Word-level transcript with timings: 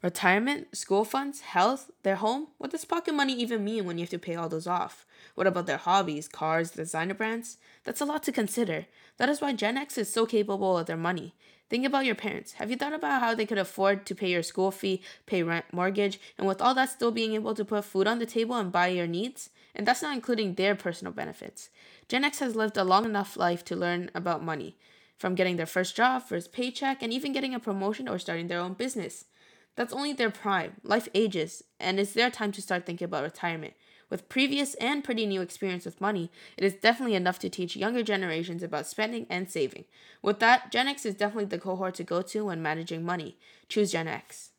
Retirement, 0.00 0.76
school 0.76 1.04
funds, 1.04 1.40
health, 1.40 1.90
their 2.04 2.14
home? 2.14 2.46
What 2.58 2.70
does 2.70 2.84
pocket 2.84 3.14
money 3.14 3.32
even 3.32 3.64
mean 3.64 3.84
when 3.84 3.98
you 3.98 4.02
have 4.02 4.10
to 4.10 4.18
pay 4.18 4.36
all 4.36 4.48
those 4.48 4.68
off? 4.68 5.04
What 5.34 5.48
about 5.48 5.66
their 5.66 5.76
hobbies, 5.76 6.28
cars, 6.28 6.70
designer 6.70 7.14
brands? 7.14 7.56
That's 7.82 8.00
a 8.00 8.04
lot 8.04 8.22
to 8.24 8.32
consider. 8.32 8.86
That 9.16 9.28
is 9.28 9.40
why 9.40 9.54
Gen 9.54 9.76
X 9.76 9.98
is 9.98 10.08
so 10.12 10.24
capable 10.24 10.78
of 10.78 10.86
their 10.86 10.96
money. 10.96 11.34
Think 11.68 11.84
about 11.84 12.06
your 12.06 12.14
parents. 12.14 12.52
Have 12.54 12.70
you 12.70 12.76
thought 12.76 12.92
about 12.92 13.20
how 13.20 13.34
they 13.34 13.44
could 13.44 13.58
afford 13.58 14.06
to 14.06 14.14
pay 14.14 14.30
your 14.30 14.44
school 14.44 14.70
fee, 14.70 15.02
pay 15.26 15.42
rent, 15.42 15.64
mortgage, 15.72 16.20
and 16.38 16.46
with 16.46 16.62
all 16.62 16.74
that 16.74 16.90
still 16.90 17.10
being 17.10 17.34
able 17.34 17.56
to 17.56 17.64
put 17.64 17.84
food 17.84 18.06
on 18.06 18.20
the 18.20 18.26
table 18.26 18.54
and 18.54 18.70
buy 18.70 18.86
your 18.86 19.08
needs? 19.08 19.50
And 19.74 19.84
that's 19.84 20.00
not 20.00 20.14
including 20.14 20.54
their 20.54 20.76
personal 20.76 21.12
benefits. 21.12 21.70
Gen 22.08 22.22
X 22.22 22.38
has 22.38 22.54
lived 22.54 22.76
a 22.76 22.84
long 22.84 23.04
enough 23.04 23.36
life 23.36 23.64
to 23.64 23.74
learn 23.74 24.12
about 24.14 24.44
money, 24.44 24.76
from 25.18 25.34
getting 25.34 25.56
their 25.56 25.66
first 25.66 25.96
job, 25.96 26.22
first 26.22 26.52
paycheck, 26.52 27.02
and 27.02 27.12
even 27.12 27.32
getting 27.32 27.52
a 27.52 27.58
promotion 27.58 28.08
or 28.08 28.20
starting 28.20 28.46
their 28.46 28.60
own 28.60 28.74
business. 28.74 29.24
That's 29.78 29.92
only 29.92 30.12
their 30.12 30.28
prime. 30.28 30.72
Life 30.82 31.08
ages, 31.14 31.62
and 31.78 32.00
it's 32.00 32.12
their 32.12 32.30
time 32.30 32.50
to 32.50 32.60
start 32.60 32.84
thinking 32.84 33.04
about 33.04 33.22
retirement. 33.22 33.74
With 34.10 34.28
previous 34.28 34.74
and 34.74 35.04
pretty 35.04 35.24
new 35.24 35.40
experience 35.40 35.84
with 35.84 36.00
money, 36.00 36.32
it 36.56 36.64
is 36.64 36.74
definitely 36.74 37.14
enough 37.14 37.38
to 37.38 37.48
teach 37.48 37.76
younger 37.76 38.02
generations 38.02 38.64
about 38.64 38.88
spending 38.88 39.24
and 39.30 39.48
saving. 39.48 39.84
With 40.20 40.40
that, 40.40 40.72
Gen 40.72 40.88
X 40.88 41.06
is 41.06 41.14
definitely 41.14 41.44
the 41.44 41.60
cohort 41.60 41.94
to 41.94 42.02
go 42.02 42.22
to 42.22 42.46
when 42.46 42.60
managing 42.60 43.04
money. 43.04 43.38
Choose 43.68 43.92
Gen 43.92 44.08
X. 44.08 44.50